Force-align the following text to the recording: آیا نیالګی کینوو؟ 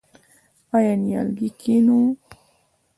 آیا 0.77 0.93
نیالګی 1.01 1.49
کینوو؟ 1.59 1.99